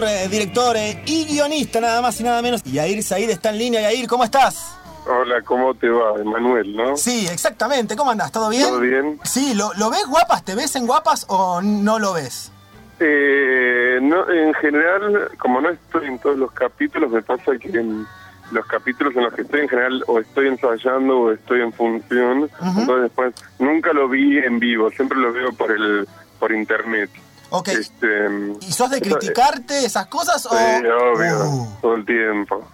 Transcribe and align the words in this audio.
eh, 0.00 0.28
director 0.28 0.76
eh, 0.76 1.02
y 1.06 1.26
guionista, 1.26 1.80
nada 1.80 2.00
más 2.00 2.18
y 2.20 2.24
nada 2.24 2.40
menos. 2.40 2.62
Yair 2.64 3.02
Said 3.02 3.28
está 3.30 3.50
en 3.50 3.58
línea. 3.58 3.82
Yair, 3.82 4.06
¿cómo 4.08 4.24
estás? 4.24 4.76
Hola, 5.06 5.42
¿cómo 5.42 5.74
te 5.74 5.88
va, 5.88 6.20
Emanuel, 6.20 6.76
no? 6.76 6.96
Sí, 6.96 7.26
exactamente. 7.26 7.96
¿Cómo 7.96 8.12
andás? 8.12 8.32
¿Todo 8.32 8.48
bien? 8.48 8.68
¿Todo 8.68 8.80
bien? 8.80 9.20
Sí, 9.24 9.52
¿lo, 9.54 9.72
lo 9.74 9.90
ves 9.90 10.06
guapas? 10.06 10.44
¿Te 10.44 10.54
ves 10.54 10.74
en 10.76 10.86
guapas 10.86 11.26
o 11.28 11.60
no 11.60 11.98
lo 11.98 12.12
ves? 12.12 12.50
Eh, 13.00 13.98
no, 14.00 14.30
en 14.30 14.54
general, 14.54 15.28
como 15.38 15.60
no 15.60 15.70
estoy 15.70 16.06
en 16.06 16.18
todos 16.20 16.38
los 16.38 16.52
capítulos, 16.52 17.10
me 17.10 17.20
pasa 17.20 17.52
que 17.60 17.68
en 17.68 18.06
los 18.52 18.66
capítulos 18.66 19.16
en 19.16 19.24
los 19.24 19.32
que 19.32 19.42
estoy 19.42 19.60
en 19.62 19.68
general 19.68 20.04
o 20.06 20.20
estoy 20.20 20.48
ensayando 20.48 21.18
o 21.18 21.32
estoy 21.32 21.62
en 21.62 21.72
función, 21.72 22.48
entonces 22.60 23.02
después 23.02 23.34
nunca 23.58 23.92
lo 23.92 24.08
vi 24.08 24.38
en 24.38 24.60
vivo, 24.60 24.90
siempre 24.90 25.18
lo 25.18 25.32
veo 25.32 25.52
por 25.52 25.72
el 25.72 26.06
por 26.38 26.52
internet. 26.52 27.10
Ok. 27.52 27.68
Este, 27.68 28.06
¿Y 28.60 28.72
sos 28.72 28.90
de 28.90 28.98
eso- 28.98 29.16
criticarte 29.18 29.84
esas 29.84 30.06
cosas 30.06 30.44
o...? 30.46 30.50
Sí, 30.50 30.86
obvio, 30.86 31.44
Uh, 31.50 31.68
todo 31.80 31.94
el 31.94 32.04
tiempo. 32.04 32.64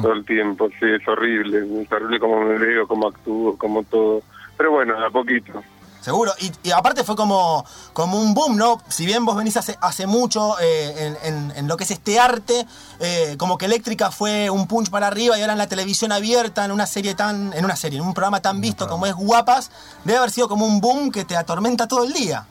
Todo 0.00 0.12
el 0.12 0.24
tiempo, 0.24 0.68
sí, 0.78 0.86
es 0.86 1.06
horrible. 1.08 1.82
Es 1.82 1.90
horrible 1.92 2.20
como 2.20 2.40
me 2.40 2.58
veo, 2.58 2.86
cómo 2.86 3.08
actúo, 3.08 3.56
como 3.56 3.82
todo. 3.84 4.22
Pero 4.56 4.70
bueno, 4.72 4.94
a 5.04 5.10
poquito. 5.10 5.62
Seguro, 6.02 6.32
y, 6.40 6.50
y 6.64 6.72
aparte 6.72 7.04
fue 7.04 7.14
como, 7.14 7.64
como 7.92 8.20
un 8.20 8.34
boom, 8.34 8.56
¿no? 8.56 8.82
Si 8.88 9.06
bien 9.06 9.24
vos 9.24 9.36
venís 9.36 9.56
hace, 9.56 9.78
hace 9.80 10.08
mucho 10.08 10.56
eh, 10.60 11.14
en, 11.22 11.34
en- 11.34 11.52
en 11.56 11.68
lo 11.68 11.76
que 11.76 11.84
es 11.84 11.92
este 11.92 12.18
arte, 12.18 12.66
eh, 12.98 13.36
como 13.38 13.56
que 13.56 13.66
Eléctrica 13.66 14.10
fue 14.10 14.50
un 14.50 14.66
punch 14.66 14.90
para 14.90 15.06
arriba 15.06 15.38
y 15.38 15.40
ahora 15.42 15.52
en 15.52 15.58
la 15.60 15.68
televisión 15.68 16.10
abierta, 16.10 16.64
en 16.64 16.72
una 16.72 16.86
serie 16.86 17.14
tan, 17.14 17.52
en 17.52 17.64
una 17.64 17.76
serie, 17.76 18.00
en 18.00 18.04
un 18.04 18.14
programa 18.14 18.42
tan 18.42 18.60
visto 18.60 18.88
como 18.88 19.06
es 19.06 19.14
Guapas, 19.14 19.70
debe 20.04 20.18
haber 20.18 20.32
sido 20.32 20.48
como 20.48 20.66
un 20.66 20.80
boom 20.80 21.12
que 21.12 21.24
te 21.24 21.36
atormenta 21.36 21.86
todo 21.86 22.02
el 22.02 22.12
día. 22.12 22.46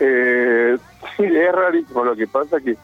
Eh, 0.00 0.76
sí, 1.16 1.24
es 1.24 1.52
rarísimo. 1.52 2.04
Lo 2.04 2.14
que 2.16 2.26
pasa 2.26 2.60
que, 2.60 2.76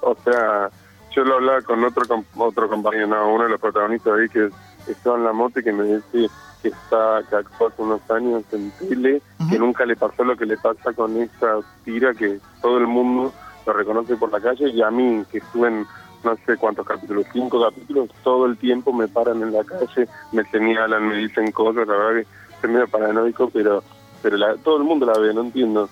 o 0.00 0.16
sea, 0.24 0.70
yo 1.12 1.24
lo 1.24 1.34
hablaba 1.36 1.62
con 1.62 1.82
otro 1.84 2.02
otro 2.36 2.68
compañero, 2.68 3.06
no, 3.06 3.32
uno 3.34 3.44
de 3.44 3.50
los 3.50 3.60
protagonistas 3.60 4.18
ahí 4.18 4.28
que 4.28 4.50
estaba 4.90 5.16
en 5.16 5.24
la 5.24 5.32
moto 5.32 5.60
y 5.60 5.64
que 5.64 5.72
me 5.72 5.84
decía 5.84 6.28
que 6.62 6.68
está 6.68 7.22
que 7.28 7.36
actuó 7.36 7.68
hace 7.68 7.82
unos 7.82 8.00
años 8.10 8.42
en 8.52 8.70
tele, 8.72 9.22
que 9.50 9.58
nunca 9.58 9.84
le 9.86 9.96
pasó 9.96 10.24
lo 10.24 10.36
que 10.36 10.46
le 10.46 10.56
pasa 10.58 10.92
con 10.92 11.16
esa 11.20 11.58
tira 11.84 12.12
que 12.14 12.38
todo 12.60 12.78
el 12.78 12.86
mundo 12.86 13.32
lo 13.66 13.72
reconoce 13.72 14.16
por 14.16 14.30
la 14.32 14.40
calle. 14.40 14.68
Y 14.70 14.82
a 14.82 14.90
mí 14.90 15.24
que 15.30 15.38
estuve 15.38 15.68
en 15.68 15.86
no 16.24 16.36
sé 16.44 16.56
cuántos 16.56 16.86
capítulos, 16.86 17.24
cinco 17.32 17.62
capítulos, 17.62 18.08
todo 18.24 18.46
el 18.46 18.56
tiempo 18.56 18.92
me 18.92 19.06
paran 19.06 19.42
en 19.42 19.52
la 19.52 19.62
calle, 19.64 20.08
me 20.32 20.42
señalan, 20.50 21.06
me 21.06 21.16
dicen 21.18 21.52
cosas, 21.52 21.86
la 21.86 21.96
verdad 21.96 22.22
que 22.22 22.26
soy 22.60 22.70
medio 22.70 22.88
paranoico, 22.88 23.48
pero 23.50 23.82
pero 24.22 24.36
la- 24.36 24.56
todo 24.56 24.78
el 24.78 24.82
mundo 24.84 25.06
la 25.06 25.18
ve, 25.18 25.32
no 25.32 25.42
entiendo. 25.42 25.88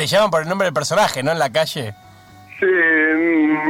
Te 0.00 0.06
llaman 0.06 0.30
por 0.30 0.40
el 0.40 0.48
nombre 0.48 0.64
del 0.64 0.72
personaje, 0.72 1.22
¿no? 1.22 1.30
En 1.30 1.38
la 1.38 1.50
calle. 1.52 1.92
Sí, 2.58 2.66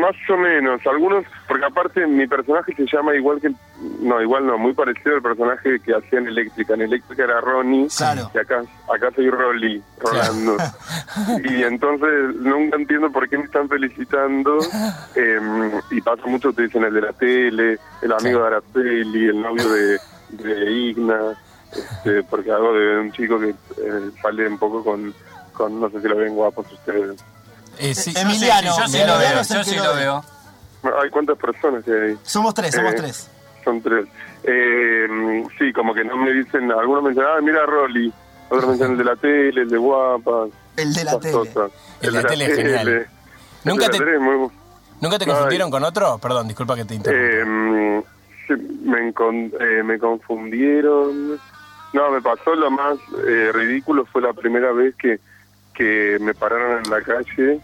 más 0.01 0.15
o 0.29 0.37
menos. 0.37 0.81
Algunos, 0.87 1.25
porque 1.49 1.65
aparte 1.65 2.07
mi 2.07 2.25
personaje 2.29 2.73
se 2.77 2.87
llama 2.87 3.17
igual 3.17 3.41
que, 3.41 3.51
no, 4.01 4.23
igual 4.23 4.47
no, 4.47 4.57
muy 4.57 4.73
parecido 4.73 5.17
al 5.17 5.23
personaje 5.23 5.81
que 5.81 5.93
hacía 5.93 6.21
en 6.21 6.29
Eléctrica. 6.29 6.75
En 6.75 6.83
Eléctrica 6.83 7.25
era 7.25 7.41
Ronnie, 7.41 7.89
Claro. 7.97 8.31
y 8.33 8.39
acá, 8.39 8.63
acá 8.95 9.11
soy 9.17 9.29
Rolly, 9.29 9.83
Rolando. 9.99 10.57
y 11.51 11.65
entonces 11.65 12.37
nunca 12.37 12.77
entiendo 12.77 13.11
por 13.11 13.29
qué 13.29 13.37
me 13.37 13.45
están 13.47 13.69
felicitando. 13.69 14.59
eh, 15.17 15.41
y 15.91 16.01
pasa 16.01 16.23
mucho, 16.27 16.53
te 16.53 16.63
dicen 16.63 16.85
el 16.85 16.95
de 16.95 17.01
la 17.01 17.13
tele, 17.13 17.79
el 18.03 18.13
amigo 18.13 18.39
de 18.41 18.47
Araceli, 18.47 19.25
el 19.31 19.43
novio 19.43 19.69
de, 19.69 19.99
de 20.31 20.71
Igna, 20.71 21.19
este, 21.73 22.23
porque 22.23 22.53
hago 22.53 22.73
de 22.73 23.01
un 23.01 23.11
chico 23.13 23.39
que 23.41 23.51
eh, 23.51 24.11
sale 24.23 24.47
un 24.49 24.59
poco 24.59 24.83
con, 24.85 25.13
con, 25.61 25.81
no 25.81 25.91
sé 25.91 26.01
si 26.01 26.09
lo 26.09 26.17
ven 26.17 26.35
guapos 26.35 26.67
ustedes. 26.73 27.23
Eh, 27.79 27.95
sí. 27.95 28.13
Emiliano, 28.17 28.77
Yo 28.79 28.89
sí 28.89 28.99
lo 28.99 29.19
veo, 29.19 29.41
el 29.41 29.47
yo 29.47 29.65
sí 29.65 29.77
lo 29.77 29.85
lo 29.85 29.95
ve. 29.95 30.01
veo. 30.01 30.25
Hay 31.03 31.11
cuántas 31.11 31.37
personas 31.39 31.85
que 31.85 31.93
hay. 31.93 32.19
Somos 32.23 32.55
tres, 32.55 32.75
somos 32.75 32.93
Eh, 32.93 32.97
tres. 32.97 33.31
Son 33.65 33.83
tres. 33.83 34.07
Eh, 34.45 35.45
sí, 35.59 35.73
como 35.75 35.93
que 35.95 36.03
no 36.05 36.17
me 36.17 36.33
dicen, 36.33 36.71
algunos 36.73 37.03
me 37.05 37.11
dicen, 37.11 37.25
ah, 37.27 37.41
mira 37.43 37.67
Rolly, 37.67 38.13
otros 38.49 38.67
me 38.69 38.73
dicen 38.75 38.93
el 38.93 38.99
de 38.99 39.05
la 39.05 39.17
tele, 39.17 39.63
el 39.63 39.69
de 39.69 39.77
guapas. 39.77 40.49
El 40.77 40.95
de 40.95 41.05
la 41.05 41.19
tele. 41.21 41.33
cosas. 41.33 41.71
El 42.01 42.13
de 42.15 42.23
la 42.23 42.29
tele 42.29 42.45
es 42.47 42.57
genial. 42.57 42.89
El 42.89 43.07
Nunca 43.65 43.87
de 43.87 43.93
la 43.93 43.99
te- 43.99 44.05
tele 44.05 44.19
muy- 44.19 44.51
¿Nunca 45.03 45.19
te 45.19 45.25
Ay. 45.25 45.31
confundieron 45.31 45.71
con 45.71 45.85
otro? 45.85 46.19
Perdón, 46.19 46.49
disculpa 46.49 46.75
que 46.77 46.85
te 46.87 46.95
interrumpa. 46.95 48.01
Eh, 48.01 48.03
sí, 48.49 48.55
me, 48.85 49.09
eh, 49.09 49.83
me 49.83 49.99
confundieron. 49.99 51.39
No, 51.93 52.11
me 52.11 52.21
pasó 52.23 52.55
lo 52.55 52.71
más 52.71 52.97
eh, 53.27 53.51
ridículo, 53.53 54.05
fue 54.07 54.23
la 54.23 54.33
primera 54.33 54.73
vez 54.73 54.95
que, 54.97 55.19
que 55.75 56.19
me 56.21 56.35
pararon 56.35 56.83
en 56.85 56.91
la 56.91 57.01
calle. 57.03 57.61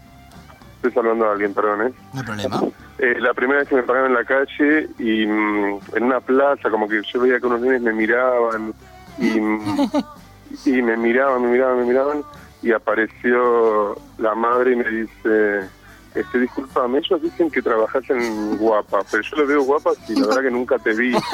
Estoy 0.75 0.91
saludando 0.91 1.27
a 1.27 1.31
alguien, 1.33 1.53
perdón, 1.53 1.87
¿eh? 1.87 1.93
No 2.13 2.19
hay 2.19 2.25
problema. 2.25 2.63
Eh, 2.99 3.15
la 3.19 3.33
primera 3.33 3.59
vez 3.59 3.69
que 3.69 3.75
me 3.75 3.83
pararon 3.83 4.11
en 4.11 4.17
la 4.17 4.25
calle 4.25 4.89
y 4.99 5.25
mm, 5.25 5.79
en 5.95 6.03
una 6.03 6.19
plaza, 6.19 6.69
como 6.69 6.87
que 6.87 7.01
yo 7.03 7.21
veía 7.21 7.39
que 7.39 7.45
unos 7.45 7.61
nenes 7.61 7.81
me 7.81 7.93
miraban 7.93 8.73
y, 9.19 9.39
mm, 9.39 9.91
y 10.65 10.81
me 10.81 10.97
miraban, 10.97 11.41
me 11.43 11.49
miraban, 11.49 11.79
me 11.79 11.85
miraban 11.85 12.23
y 12.61 12.71
apareció 12.71 13.95
la 14.17 14.33
madre 14.35 14.73
y 14.73 14.75
me 14.77 14.89
dice, 14.89 15.69
este, 16.15 16.39
discúlpame, 16.39 16.99
ellos 16.99 17.21
dicen 17.21 17.51
que 17.51 17.61
trabajas 17.61 18.03
en 18.09 18.57
Guapa, 18.57 19.01
pero 19.11 19.21
yo 19.21 19.37
lo 19.37 19.47
veo 19.47 19.63
guapa 19.63 19.91
y 20.07 20.15
la 20.19 20.27
verdad 20.27 20.41
que 20.41 20.51
nunca 20.51 20.79
te 20.79 20.93
vi. 20.93 21.15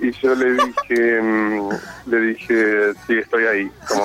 Y 0.00 0.12
yo 0.12 0.34
le 0.34 0.52
dije, 0.52 1.20
mm, 1.20 1.68
le 2.06 2.20
dije, 2.20 2.92
sí, 3.06 3.18
estoy 3.18 3.44
ahí, 3.46 3.70
como, 3.88 4.04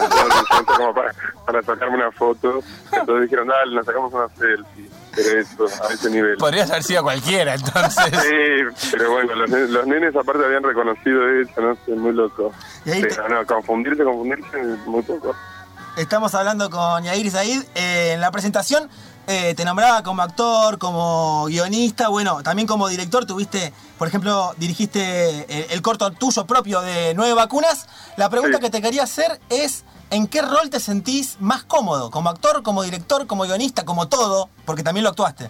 como 0.66 0.94
para, 0.94 1.14
para 1.46 1.62
sacarme 1.62 1.98
una 1.98 2.12
foto. 2.12 2.62
Entonces 2.92 3.24
dijeron, 3.30 3.48
dale, 3.48 3.76
nos 3.76 3.86
sacamos 3.86 4.12
una 4.14 4.28
selfie. 4.30 4.90
Pero 5.16 5.40
eso, 5.40 5.66
a 5.88 5.94
ese 5.94 6.10
nivel. 6.10 6.38
Podrías 6.38 6.72
haber 6.72 6.82
sido 6.82 7.04
cualquiera, 7.04 7.54
entonces. 7.54 8.06
Sí, 8.24 8.88
pero 8.92 9.12
bueno, 9.12 9.36
los, 9.36 9.48
nenes- 9.52 9.70
los 9.70 9.86
nenes 9.86 10.16
aparte 10.16 10.44
habían 10.44 10.64
reconocido 10.64 11.30
eso, 11.40 11.62
no 11.62 11.76
sé, 11.86 11.92
muy 11.92 12.14
loco. 12.14 12.52
Pero 12.84 13.30
no, 13.30 13.46
confundirse, 13.46 14.04
confundirse, 14.04 14.58
muy 14.88 15.04
poco. 15.04 15.36
Estamos 15.96 16.34
hablando 16.34 16.72
con 16.72 17.04
Yair 17.04 17.30
Said. 17.30 17.62
Eh, 17.76 18.14
en 18.14 18.22
la 18.22 18.32
presentación 18.32 18.90
eh, 19.28 19.54
te 19.56 19.64
nombraba 19.66 20.04
como 20.04 20.22
actor, 20.22 20.78
como 20.78 21.46
guionista, 21.48 22.10
bueno, 22.10 22.44
también 22.44 22.68
como 22.68 22.88
director. 22.88 23.26
Tuviste, 23.26 23.74
por 23.98 24.08
ejemplo, 24.08 24.54
dirigiste 24.58 25.46
el, 25.64 25.72
el 25.72 25.82
corto 25.82 26.12
tuyo 26.12 26.46
propio 26.46 26.82
de 26.82 27.14
Nueve 27.16 27.34
Vacunas. 27.34 27.88
La 28.18 28.30
pregunta 28.30 28.58
Sí. 28.58 28.64
que 28.64 28.70
te 28.70 28.82
quería 28.82 29.04
hacer 29.04 29.40
es, 29.50 29.86
¿en 30.10 30.28
qué 30.28 30.42
rol 30.42 30.70
te 30.70 30.80
sentís 30.80 31.38
más 31.40 31.64
cómodo? 31.64 32.12
¿Como 32.12 32.30
actor, 32.30 32.64
como 32.64 32.84
director, 32.84 33.26
como 33.28 33.44
guionista, 33.44 33.86
como 33.86 34.08
todo? 34.08 34.50
Porque 34.66 34.84
también 34.84 35.04
lo 35.04 35.10
actuaste. 35.10 35.50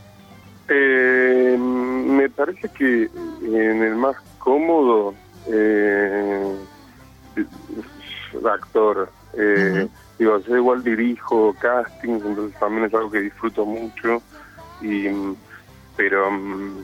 Eh, 0.70 1.58
me 1.60 2.30
parece 2.30 2.70
que 2.70 3.10
en 3.44 3.84
el 3.84 3.96
más 3.96 4.16
cómodo, 4.40 5.14
eh, 5.48 6.56
actor. 8.50 9.12
Eh, 9.38 9.88
Digo, 10.24 10.40
yo 10.40 10.56
igual 10.56 10.81
dirijo 10.86 11.54
castings, 11.60 12.24
entonces 12.24 12.58
también 12.58 12.86
es 12.86 12.94
algo 12.94 13.12
que 13.12 13.20
disfruto 13.20 13.66
mucho. 13.66 14.22
Y, 14.80 15.10
mm, 15.10 15.36
pero, 15.98 16.31
mm, 16.31 16.78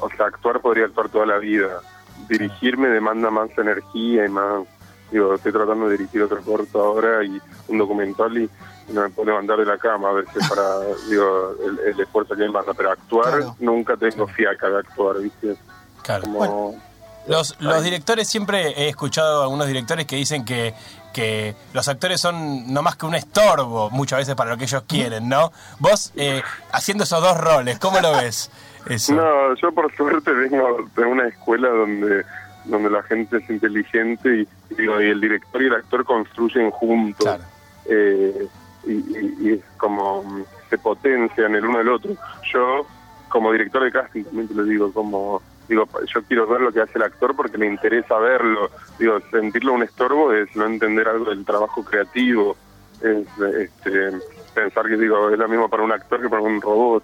o 0.00 0.10
sea, 0.16 0.26
actuar 0.26 0.60
podría 0.60 0.86
actuar 0.86 1.08
toda 1.08 1.26
la 1.26 1.38
vida. 1.38 1.80
Dirigirme 2.28 2.88
demanda 2.88 3.30
más 3.30 3.56
energía 3.56 4.26
y 4.26 4.28
más. 4.28 4.64
Digo, 5.12 5.32
estoy 5.34 5.52
tratando 5.52 5.86
de 5.88 5.96
dirigir 5.96 6.22
otro 6.24 6.42
corto 6.42 6.80
ahora 6.82 7.22
y 7.22 7.40
un 7.68 7.78
documental 7.78 8.36
y, 8.36 8.50
y 8.88 8.92
no 8.92 9.02
me 9.02 9.10
puedo 9.10 9.28
levantar 9.30 9.58
de 9.58 9.66
la 9.66 9.78
cama 9.78 10.08
a 10.10 10.14
veces 10.14 10.48
para, 10.48 10.80
digo, 11.08 11.54
el, 11.64 11.78
el 11.88 12.00
esfuerzo 12.00 12.34
que 12.34 12.42
me 12.42 12.48
manda. 12.50 12.74
Pero 12.74 12.90
actuar, 12.90 13.30
Claro. 13.30 13.56
nunca 13.60 13.96
tengo 13.96 14.26
fiaca 14.26 14.68
de 14.68 14.78
actuar, 14.80 15.20
¿viste? 15.20 15.54
Claro. 16.02 16.22
Como, 16.22 16.82
Los, 17.26 17.56
los 17.60 17.82
directores, 17.84 18.28
siempre 18.28 18.68
he 18.76 18.88
escuchado 18.88 19.40
a 19.40 19.44
algunos 19.44 19.66
directores 19.68 20.06
que 20.06 20.16
dicen 20.16 20.44
que, 20.44 20.74
que 21.12 21.54
los 21.72 21.86
actores 21.88 22.20
son 22.20 22.72
no 22.72 22.82
más 22.82 22.96
que 22.96 23.06
un 23.06 23.14
estorbo 23.14 23.90
muchas 23.90 24.18
veces 24.20 24.34
para 24.34 24.50
lo 24.50 24.56
que 24.56 24.64
ellos 24.64 24.82
quieren, 24.88 25.28
¿no? 25.28 25.52
Vos, 25.78 26.12
eh, 26.16 26.42
haciendo 26.72 27.04
esos 27.04 27.22
dos 27.22 27.38
roles, 27.38 27.78
¿cómo 27.78 28.00
lo 28.00 28.12
ves? 28.12 28.50
Eso. 28.88 29.14
No, 29.14 29.54
yo 29.54 29.70
por 29.72 29.94
suerte 29.94 30.32
vengo 30.32 30.84
de 30.96 31.04
una 31.04 31.28
escuela 31.28 31.68
donde 31.68 32.24
donde 32.64 32.90
la 32.90 33.02
gente 33.04 33.38
es 33.38 33.50
inteligente 33.50 34.28
y, 34.70 34.74
digo, 34.74 35.00
y 35.00 35.06
el 35.10 35.20
director 35.20 35.60
y 35.62 35.66
el 35.66 35.74
actor 35.74 36.04
construyen 36.04 36.70
juntos. 36.70 37.24
Claro. 37.24 37.42
Eh, 37.86 38.46
y, 38.86 38.92
y- 38.92 39.36
y 39.40 39.52
es 39.54 39.60
como 39.78 40.24
se 40.70 40.78
potencian 40.78 41.54
el 41.56 41.64
uno 41.64 41.80
el 41.80 41.88
otro. 41.88 42.12
Yo, 42.52 42.86
como 43.28 43.50
director 43.52 43.82
de 43.82 43.90
casting, 43.92 44.22
también 44.24 44.46
te 44.48 44.54
lo 44.54 44.62
digo, 44.64 44.92
como 44.92 45.42
digo, 45.72 45.88
yo 46.14 46.22
quiero 46.24 46.46
ver 46.46 46.60
lo 46.60 46.72
que 46.72 46.80
hace 46.80 46.92
el 46.96 47.02
actor 47.02 47.34
porque 47.36 47.58
me 47.58 47.66
interesa 47.66 48.18
verlo. 48.18 48.70
Digo, 48.98 49.18
sentirlo 49.30 49.72
un 49.74 49.82
estorbo 49.82 50.32
es 50.32 50.54
no 50.56 50.64
entender 50.66 51.08
algo 51.08 51.26
del 51.26 51.44
trabajo 51.44 51.84
creativo, 51.84 52.56
es 53.00 53.26
este, 53.58 54.12
pensar 54.54 54.86
que 54.86 54.96
digo 54.96 55.30
es 55.30 55.38
lo 55.38 55.48
mismo 55.48 55.68
para 55.68 55.82
un 55.82 55.92
actor 55.92 56.20
que 56.22 56.28
para 56.28 56.42
un 56.42 56.60
robot. 56.60 57.02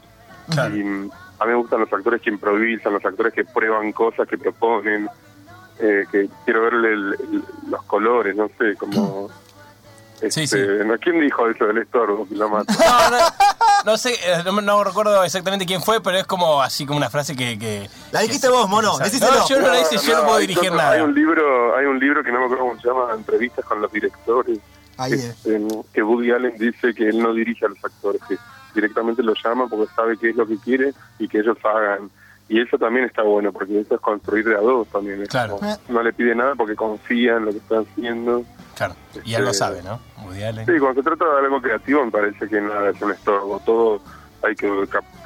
Claro. 0.50 0.76
Y 0.76 0.80
a 0.80 1.44
mí 1.44 1.50
me 1.50 1.54
gustan 1.56 1.80
los 1.80 1.92
actores 1.92 2.20
que 2.22 2.30
improvisan, 2.30 2.92
los 2.92 3.04
actores 3.04 3.32
que 3.34 3.44
prueban 3.44 3.92
cosas, 3.92 4.26
que 4.28 4.38
proponen, 4.38 5.08
eh, 5.80 6.04
que 6.10 6.28
quiero 6.44 6.62
verle 6.62 6.92
el- 6.92 7.14
el- 7.20 7.44
los 7.70 7.82
colores, 7.84 8.34
no 8.36 8.48
sé, 8.58 8.74
como... 8.76 9.30
Este. 10.20 10.66
¿Quién 11.00 11.20
dijo 11.20 11.48
eso 11.48 11.64
del 11.66 11.78
estorbo? 11.78 12.26
Lo 12.32 12.48
mata? 12.48 12.72
No, 12.72 13.10
no, 13.18 13.24
no 13.84 13.96
sé, 13.96 14.14
eh, 14.14 14.42
no, 14.44 14.60
no 14.60 14.84
recuerdo 14.84 15.22
exactamente 15.24 15.66
quién 15.66 15.82
fue, 15.82 16.00
pero 16.02 16.18
es 16.18 16.26
como 16.26 16.60
así 16.62 16.86
como 16.86 16.98
una 16.98 17.10
frase 17.10 17.34
que. 17.36 17.58
que 17.58 17.88
La 18.12 18.20
dijiste 18.20 18.46
que- 18.48 18.52
vos, 18.52 18.68
mono. 18.68 18.98
No, 18.98 19.48
yo 19.48 19.60
no 19.60 19.68
la 19.68 19.80
hice, 19.80 19.98
yo 19.98 20.16
no 20.18 20.22
puedo 20.24 20.36
hay 20.36 20.46
dirigir 20.46 20.72
nada. 20.72 20.92
Hay 20.92 21.00
un 21.00 21.14
libro, 21.14 21.76
hay 21.76 21.86
un 21.86 21.98
libro 21.98 22.22
que 22.22 22.30
no 22.32 22.38
me 22.40 22.44
acuerdo 22.46 22.64
cómo 22.66 22.80
se 22.80 22.88
llama, 22.88 23.14
entrevistas 23.14 23.64
con 23.64 23.80
los 23.80 23.90
directores. 23.92 24.58
Ahí 24.96 25.10
que, 25.12 25.16
es. 25.16 25.46
eh, 25.46 25.68
que 25.92 26.02
Woody 26.02 26.32
Allen 26.32 26.58
dice 26.58 26.92
que 26.92 27.08
él 27.08 27.22
no 27.22 27.32
dirige 27.32 27.64
a 27.66 27.68
los 27.68 27.84
actores, 27.84 28.20
que 28.28 28.36
directamente 28.74 29.22
los 29.22 29.38
llama 29.44 29.66
porque 29.68 29.92
sabe 29.94 30.16
qué 30.18 30.30
es 30.30 30.36
lo 30.36 30.46
que 30.46 30.58
quiere 30.58 30.92
y 31.18 31.28
que 31.28 31.38
ellos 31.38 31.56
hagan. 31.64 32.10
Y 32.48 32.60
eso 32.60 32.78
también 32.78 33.04
está 33.04 33.22
bueno, 33.22 33.52
porque 33.52 33.80
eso 33.80 33.94
es 33.96 34.00
construir 34.00 34.44
de 34.46 34.56
a 34.56 34.60
dos 34.60 34.88
también. 34.88 35.26
Claro. 35.26 35.58
como, 35.58 35.76
no 35.88 36.02
le 36.02 36.12
pide 36.12 36.34
nada 36.34 36.54
porque 36.54 36.74
confía 36.74 37.36
en 37.36 37.44
lo 37.44 37.50
que 37.50 37.58
están 37.58 37.84
haciendo. 37.84 38.44
Claro, 38.74 38.94
y 39.24 39.34
él 39.34 39.42
lo 39.42 39.50
Este, 39.50 39.58
sabe, 39.58 39.82
¿no? 39.82 40.00
Woody 40.24 40.42
Allen. 40.44 40.66
Sí, 40.66 40.72
cuando 40.78 41.02
se 41.02 41.08
trata 41.08 41.24
de 41.24 41.38
algo 41.46 41.60
creativo 41.60 42.04
me 42.04 42.10
parece 42.10 42.48
que 42.48 42.60
nada 42.60 42.90
es 42.90 43.02
un 43.02 43.10
estorbo, 43.10 43.60
todo 43.66 44.00
hay 44.42 44.54
que 44.54 44.66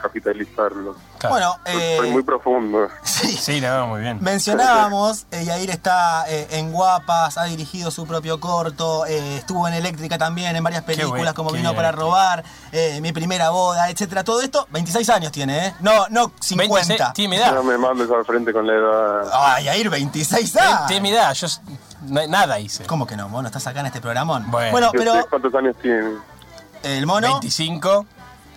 capitalizarlo. 0.03 0.97
Claro. 1.19 1.35
Bueno, 1.35 1.57
Soy 1.99 2.09
eh, 2.09 2.13
muy 2.13 2.23
profundo. 2.23 2.89
sí. 3.03 3.29
Sí, 3.43 3.61
no, 3.61 3.87
muy 3.89 4.01
bien. 4.01 4.19
Mencionábamos, 4.21 5.27
eh, 5.31 5.45
Yair 5.45 5.71
está 5.71 6.25
eh, 6.29 6.47
en 6.53 6.71
Guapas, 6.71 7.39
ha 7.39 7.45
dirigido 7.45 7.91
su 7.91 8.07
propio 8.07 8.39
corto, 8.39 9.05
eh, 9.07 9.39
estuvo 9.39 9.67
en 9.67 9.75
Eléctrica 9.75 10.17
también, 10.17 10.55
en 10.55 10.63
varias 10.63 10.85
películas 10.85 11.11
bueno, 11.11 11.35
como 11.35 11.51
Vino 11.51 11.71
bien, 11.71 11.77
para 11.77 11.93
robar, 11.93 12.45
eh, 12.71 13.01
Mi 13.01 13.13
primera 13.13 13.51
boda, 13.51 13.91
etcétera. 13.91 14.23
Todo 14.23 14.41
esto, 14.43 14.67
26 14.71 15.09
años 15.11 15.33
tiene, 15.33 15.67
¿eh? 15.67 15.75
No, 15.81 16.07
no 16.11 16.33
50. 16.41 16.87
26, 16.89 17.13
tiene 17.15 17.31
mi 17.31 17.37
edad. 17.37 17.55
No 17.55 17.65
me 17.65 17.77
mandes 17.79 18.11
al 18.11 18.25
frente 18.25 18.53
con 18.53 18.67
la 18.67 18.75
edad. 18.75 19.31
Ay, 19.33 19.65
Yair, 19.65 19.91
26 19.91 20.57
años. 20.57 20.87
Tiene 20.87 21.11
edad, 21.11 21.35
yo 21.35 21.49
nada 22.09 22.59
hice. 22.59 22.85
¿Cómo 22.85 23.07
que 23.07 23.17
no, 23.17 23.29
mono? 23.29 23.49
¿Estás 23.49 23.67
acá 23.67 23.81
en 23.81 23.87
este 23.87 24.01
programón? 24.01 24.51
Bueno. 24.51 24.91
pero 24.93 25.27
¿Cuántos 25.29 25.55
años 25.55 25.77
tiene? 25.81 26.17
el 26.83 27.07
mono 27.07 27.29
25. 27.29 28.07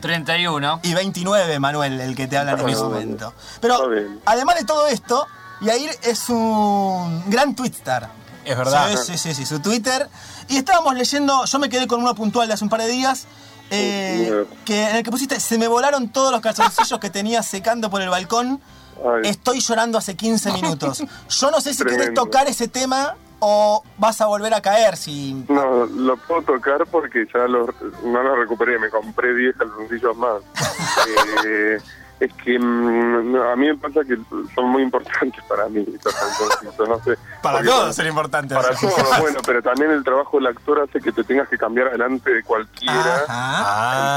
31. 0.01 0.79
y 0.83 0.93
29, 0.93 1.59
Manuel, 1.59 1.99
el 2.01 2.15
que 2.15 2.27
te 2.27 2.37
habla 2.37 2.51
en 2.53 2.59
Ah, 2.59 2.61
este 2.69 2.75
bueno. 2.75 2.89
momento. 2.89 3.33
Pero 3.61 3.89
además 4.25 4.55
de 4.55 4.63
todo 4.65 4.87
esto, 4.87 5.25
Yair 5.61 5.91
es 6.03 6.29
un 6.29 7.23
gran 7.29 7.55
twitstar. 7.55 8.09
Es 8.43 8.55
verdad. 8.57 8.89
Sí, 8.97 9.13
sí, 9.13 9.17
sí, 9.17 9.33
sí, 9.35 9.45
su 9.45 9.59
Twitter. 9.59 10.07
Y 10.47 10.57
estábamos 10.57 10.93
leyendo, 10.95 11.45
yo 11.45 11.59
me 11.59 11.69
quedé 11.69 11.87
con 11.87 11.99
uno 12.01 12.13
puntual 12.13 12.47
de 12.47 12.53
hace 12.53 12.63
un 12.63 12.69
par 12.69 12.81
de 12.81 12.87
días, 12.87 13.25
eh, 13.71 14.45
Sí, 14.47 14.57
que 14.65 14.89
en 14.89 14.95
el 14.97 15.03
que 15.03 15.09
pusiste, 15.09 15.39
se 15.39 15.57
me 15.57 15.67
volaron 15.67 16.09
todos 16.09 16.31
los 16.31 16.41
calzoncillos 16.41 16.99
que 16.99 17.09
tenía 17.09 17.41
secando 17.41 17.89
por 17.89 18.01
el 18.03 18.09
balcón. 18.09 18.61
Ay. 19.03 19.27
Estoy 19.29 19.59
llorando 19.59 19.97
hace 19.97 20.15
15 20.15 20.51
minutos. 20.61 21.03
Yo 21.29 21.49
no 21.51 21.59
sé 21.61 21.73
si 21.73 21.79
querés 21.79 21.95
Tremendo. 21.97 22.21
tocar 22.23 22.47
ese 22.47 22.67
tema 22.67 23.15
o 23.39 23.83
vas 23.97 24.21
a 24.21 24.27
volver 24.27 24.53
a 24.53 24.61
caer 24.61 24.95
si... 24.97 25.45
No, 25.49 25.85
lo 25.85 26.17
puedo 26.17 26.41
tocar 26.43 26.85
porque 26.89 27.25
ya 27.33 27.47
lo, 27.47 27.67
no 28.03 28.23
lo 28.23 28.35
recuperé, 28.35 28.79
me 28.79 28.89
compré 28.89 29.33
10 29.33 29.55
calzoncillos 29.57 30.15
más. 30.17 30.41
Eh, 31.45 31.79
es 32.19 32.33
que 32.43 32.57
mm, 32.57 33.31
no, 33.31 33.43
a 33.51 33.55
mí 33.55 33.67
me 33.67 33.75
pasa 33.75 33.99
que 34.07 34.17
son 34.55 34.69
muy 34.69 34.81
importantes 34.83 35.43
para 35.47 35.67
mí 35.67 35.85
estos 35.93 36.13
calzoncillos, 36.13 36.89
no 36.89 36.99
sé. 37.03 37.17
Para 37.41 37.61
todos 37.61 37.95
son 37.95 38.07
importantes. 38.07 38.57
Para 38.57 38.73
todos, 38.75 39.19
bueno, 39.19 39.39
pero 39.45 39.61
también 39.61 39.91
el 39.91 40.03
trabajo 40.03 40.37
del 40.37 40.47
actor 40.47 40.79
hace 40.79 40.99
que 41.01 41.11
te 41.11 41.23
tengas 41.23 41.49
que 41.49 41.57
cambiar 41.57 41.91
delante 41.91 42.33
de 42.33 42.43
cualquiera. 42.43 43.23
Ajá. 43.27 43.63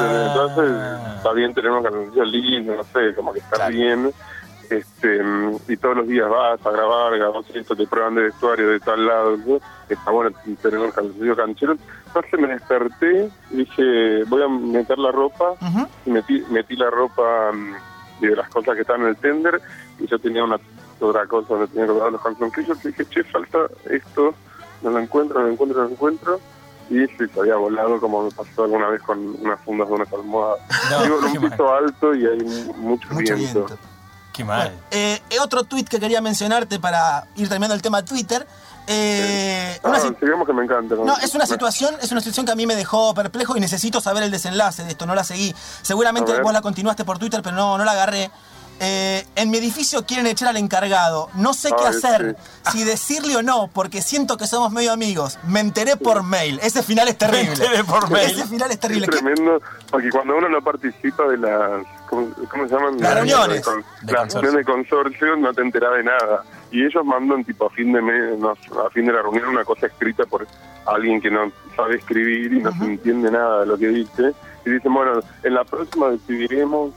Ah. 0.00 0.26
Entonces, 0.28 1.16
está 1.16 1.32
bien 1.32 1.52
tener 1.52 1.70
unos 1.72 1.82
calzoncillos 1.84 2.28
lindos, 2.28 2.76
no 2.76 2.84
sé, 2.84 3.14
como 3.14 3.32
que 3.32 3.40
está 3.40 3.56
Claro. 3.56 3.72
bien. 3.74 4.12
Este, 4.70 5.22
mm, 5.22 5.56
y 5.68 5.76
todos 5.78 5.96
los 5.96 6.06
días 6.08 6.28
vas 6.28 6.64
a 6.64 6.70
grabar, 6.70 7.16
grabas 7.16 7.46
esto, 7.54 7.74
te 7.74 7.86
prueban 7.86 8.14
de 8.16 8.22
vestuario 8.24 8.68
de 8.68 8.80
tal 8.80 9.06
lado. 9.06 9.36
¿no? 9.36 9.60
Está 9.88 10.10
bueno 10.10 10.30
tener 10.62 10.78
unos 10.78 10.94
calzoncillos 10.94 11.36
cancheros. 11.36 11.78
Entonces 12.06 12.40
me 12.40 12.48
desperté 12.48 13.30
dije, 13.50 14.24
voy 14.24 14.42
a 14.42 14.48
meter 14.48 14.98
la 14.98 15.10
ropa. 15.12 15.54
Y 16.04 16.10
metí, 16.10 16.44
metí 16.50 16.76
la 16.76 16.90
ropa 16.90 17.50
mm, 17.52 18.20
de 18.22 18.36
las 18.36 18.48
cosas 18.50 18.74
que 18.74 18.82
estaban 18.82 19.02
en 19.02 19.08
el 19.08 19.16
tender. 19.16 19.60
Y 19.98 20.06
yo 20.06 20.18
tenía 20.18 20.44
una 20.44 20.58
otra 21.00 21.26
cosa 21.26 21.54
donde 21.54 21.68
tenía 21.68 21.86
que 21.86 21.92
guardar 21.92 22.12
los 22.12 22.22
calzoncillos. 22.22 22.84
Y 22.84 22.88
dije, 22.88 23.06
che, 23.06 23.24
falta 23.24 23.58
esto. 23.90 24.34
No 24.82 24.90
lo 24.90 24.98
encuentro, 24.98 25.40
no 25.40 25.46
lo 25.46 25.52
encuentro, 25.52 25.78
no 25.82 25.84
lo 25.86 25.90
encuentro. 25.92 26.40
Y 26.90 27.06
sí, 27.06 27.26
se 27.32 27.40
había 27.40 27.56
volado 27.56 28.00
como 28.00 28.24
me 28.24 28.30
pasó 28.30 28.64
alguna 28.64 28.88
vez 28.88 29.02
con 29.02 29.18
unas 29.42 29.60
fundas 29.62 29.88
de 29.88 29.94
unas 29.94 30.12
almohadas. 30.12 30.60
No, 30.90 31.02
Vivo 31.04 31.18
en 31.18 31.24
un 31.44 31.50
piso 31.50 31.74
alto 31.74 32.14
y 32.14 32.26
hay 32.26 32.38
mu- 32.42 32.74
mucho, 32.74 33.08
Mucho 33.12 33.18
viento. 33.18 33.36
viento. 33.66 33.76
Qué 34.38 34.44
mal. 34.44 34.72
Eh, 34.92 35.20
eh, 35.30 35.40
otro 35.40 35.64
tweet 35.64 35.82
que 35.84 35.98
quería 35.98 36.20
mencionarte 36.20 36.78
para 36.78 37.26
ir 37.34 37.48
terminando 37.48 37.74
el 37.74 37.82
tema 37.82 38.04
Twitter. 38.04 38.46
eh, 38.86 39.78
Ah, 39.82 39.88
una 39.88 39.98
si- 40.00 40.14
sigamos 40.20 40.46
que 40.46 40.52
me 40.54 40.62
encanta. 40.64 40.94
no, 40.94 41.18
es 41.18 41.34
una 41.34 41.44
situación, 41.44 41.94
es 42.00 42.10
una 42.12 42.20
situación 42.20 42.46
que 42.46 42.52
a 42.52 42.54
mí 42.54 42.66
me 42.66 42.74
dejó 42.76 43.12
perplejo 43.14 43.56
y 43.56 43.60
necesito 43.60 44.00
saber 44.00 44.22
el 44.22 44.30
desenlace 44.30 44.84
de 44.84 44.90
esto, 44.92 45.04
no 45.06 45.14
la 45.14 45.24
seguí. 45.24 45.54
Seguramente 45.82 46.40
vos 46.40 46.52
la 46.54 46.62
continuaste 46.62 47.04
por 47.04 47.18
Twitter, 47.18 47.42
pero 47.42 47.54
no, 47.56 47.76
no 47.76 47.84
la 47.84 47.92
agarré. 47.92 48.30
Eh, 48.80 49.26
en 49.34 49.50
mi 49.50 49.58
edificio 49.58 50.06
quieren 50.06 50.26
echar 50.26 50.48
al 50.48 50.56
encargado. 50.56 51.28
No 51.34 51.52
sé 51.52 51.70
qué 51.70 51.84
Ay, 51.84 51.96
hacer, 51.96 52.36
si 52.72 52.84
decirle 52.84 53.36
o 53.36 53.42
no, 53.42 53.68
porque 53.72 54.02
siento 54.02 54.36
que 54.36 54.46
somos 54.46 54.70
medio 54.72 54.92
amigos. 54.92 55.38
Me 55.48 55.60
enteré 55.60 55.96
por 55.96 56.22
mail. 56.22 56.60
Ese 56.62 56.82
final 56.82 57.08
es 57.08 57.18
terrible. 57.18 57.52
enteré 57.52 57.82
por 57.84 58.08
mail. 58.10 58.30
Ese 58.30 58.46
final 58.46 58.68
es 58.68 58.74
Es 58.74 58.80
terrible. 58.80 59.06
¿Qué- 59.08 59.16
tremendo, 59.18 59.60
porque 59.90 60.10
cuando 60.10 60.36
uno 60.36 60.48
no 60.48 60.62
participa 60.62 61.24
de 61.26 61.38
las, 61.38 61.82
¿cómo, 62.08 62.28
cómo 62.50 62.68
se 62.68 62.74
llaman? 62.74 63.00
Las 63.00 63.14
reuniones. 63.14 63.62
Con- 63.62 63.84
De 64.02 64.12
las 64.12 64.20
consorcio. 64.22 64.40
reuniones 64.42 64.66
de 64.66 64.72
consorcio 64.72 65.36
no 65.36 65.52
te 65.52 65.62
enterás 65.62 65.94
de 65.96 66.04
nada. 66.04 66.44
Y 66.70 66.84
ellos 66.84 67.04
mandan 67.04 67.44
tipo 67.44 67.66
a 67.66 67.70
fin 67.70 67.92
de 67.92 68.02
mes, 68.02 68.38
no, 68.38 68.50
a 68.50 68.90
fin 68.90 69.06
de 69.06 69.12
la 69.12 69.22
reunión 69.22 69.48
una 69.48 69.64
cosa 69.64 69.86
escrita 69.86 70.24
por 70.26 70.46
alguien 70.86 71.20
que 71.20 71.30
no 71.30 71.50
sabe 71.74 71.96
escribir 71.96 72.52
y 72.52 72.60
no 72.60 72.70
se 72.72 72.84
entiende 72.84 73.30
nada 73.30 73.60
de 73.60 73.66
lo 73.66 73.76
que 73.78 73.88
dice. 73.88 74.32
Y 74.66 74.70
dicen, 74.70 74.92
bueno, 74.92 75.20
en 75.42 75.54
la 75.54 75.64
próxima 75.64 76.08
decidiremos 76.10 76.92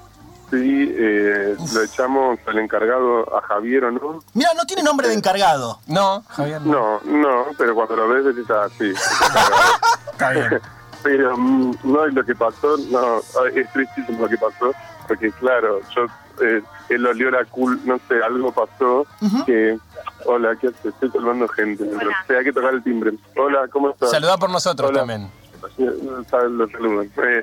si 0.51 0.93
eh, 0.97 1.55
lo 1.73 1.81
echamos 1.81 2.37
al 2.45 2.59
encargado 2.59 3.35
a 3.37 3.41
Javier 3.41 3.85
o 3.85 3.91
no. 3.91 4.19
Mira, 4.33 4.49
no 4.55 4.65
tiene 4.65 4.83
nombre 4.83 5.07
de 5.07 5.15
encargado. 5.15 5.79
No, 5.87 6.23
Javier, 6.27 6.61
no. 6.61 6.99
No, 7.05 7.19
no, 7.19 7.45
pero 7.57 7.73
cuando 7.73 7.95
lo 7.95 8.09
ves 8.09 8.25
decís, 8.25 8.49
ah, 8.51 8.67
sí. 8.77 8.93
Está 10.11 10.31
bien. 10.31 10.61
Pero 11.03 11.35
mm, 11.35 11.77
no, 11.83 12.07
y 12.07 12.11
lo 12.11 12.23
que 12.23 12.35
pasó, 12.35 12.77
no, 12.91 13.17
es 13.55 13.73
tristísimo 13.73 14.21
lo 14.21 14.29
que 14.29 14.37
pasó, 14.37 14.71
porque 15.07 15.31
claro, 15.31 15.79
yo, 15.95 16.05
eh, 16.45 16.61
él 16.89 17.07
olió 17.07 17.31
la 17.31 17.43
cul, 17.45 17.81
no 17.85 17.99
sé, 18.07 18.21
algo 18.23 18.51
pasó 18.51 19.07
que, 19.47 19.79
hola, 20.25 20.55
¿qué 20.57 20.67
haces? 20.67 20.85
Estoy 20.85 21.09
salvando 21.09 21.47
gente, 21.47 21.85
mientras- 21.85 22.07
o 22.23 22.27
sea, 22.27 22.37
hay 22.37 22.43
que 22.43 22.53
tocar 22.53 22.75
el 22.75 22.83
timbre. 22.83 23.13
Hola, 23.35 23.67
¿cómo 23.71 23.89
estás? 23.89 24.11
Saludá 24.11 24.37
por 24.37 24.51
nosotros 24.51 24.91
Hola. 24.91 24.99
también. 24.99 25.31
Los 25.79 26.27
saludan. 26.71 27.09
Eh, 27.17 27.41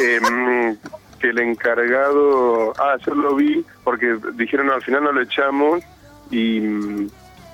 eh, 0.02 0.76
que 1.24 1.30
el 1.30 1.38
encargado, 1.38 2.74
ah, 2.78 2.96
yo 3.06 3.14
lo 3.14 3.34
vi 3.34 3.64
porque 3.82 4.18
dijeron 4.34 4.70
al 4.70 4.82
final 4.82 5.04
no 5.04 5.12
lo 5.12 5.22
echamos 5.22 5.82
y, 6.30 6.58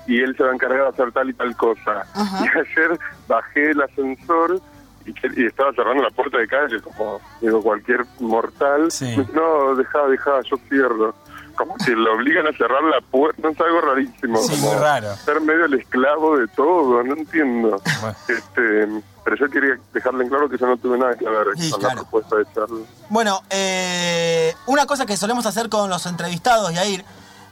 y 0.07 0.21
él 0.21 0.35
se 0.35 0.43
va 0.43 0.51
a 0.51 0.53
encargar 0.53 0.81
de 0.83 0.87
hacer 0.89 1.11
tal 1.13 1.29
y 1.29 1.33
tal 1.33 1.55
cosa. 1.55 2.05
Y 2.43 2.57
ayer 2.59 2.99
bajé 3.29 3.71
el 3.71 3.81
ascensor 3.81 4.59
y, 5.05 5.13
que- 5.13 5.31
y 5.41 5.45
estaba 5.45 5.71
cerrando 5.73 6.03
la 6.03 6.09
puerta 6.09 6.37
de 6.37 6.47
calle 6.47 6.81
como 6.81 7.21
digo 7.39 7.61
cualquier 7.61 8.01
mortal. 8.19 8.91
Sí. 8.91 9.15
No, 9.33 9.73
deja, 9.75 10.05
deja, 10.07 10.41
yo 10.41 10.57
cierro. 10.67 11.15
Como 11.61 11.75
que 11.77 11.91
lo 11.91 12.13
obligan 12.15 12.47
a 12.47 12.51
cerrar 12.57 12.81
la 12.83 13.01
puerta, 13.01 13.49
es 13.49 13.59
algo 13.59 13.81
rarísimo. 13.81 14.37
Sí, 14.41 14.49
como 14.59 14.71
muy 14.73 14.81
raro. 14.81 15.15
Ser 15.17 15.41
medio 15.41 15.65
el 15.65 15.73
esclavo 15.75 16.37
de 16.37 16.47
todo, 16.49 17.03
no 17.03 17.13
entiendo. 17.15 17.81
Bueno. 18.01 18.15
Este, 18.27 18.87
pero 19.23 19.35
yo 19.35 19.49
quería 19.49 19.77
dejarle 19.93 20.23
en 20.23 20.29
claro 20.29 20.49
que 20.49 20.57
yo 20.57 20.65
no 20.65 20.77
tuve 20.77 20.97
nada 20.97 21.13
que 21.15 21.25
ver 21.29 21.45
Sí, 21.57 21.69
con 21.69 21.79
claro. 21.81 21.95
la 21.97 22.01
propuesta 22.01 22.35
de 22.37 22.45
Charlie. 22.55 22.85
Bueno, 23.09 23.43
eh, 23.51 24.55
una 24.65 24.85
cosa 24.87 25.05
que 25.05 25.15
solemos 25.17 25.45
hacer 25.45 25.69
con 25.69 25.89
los 25.89 26.05
entrevistados, 26.07 26.73
Yair, 26.73 27.05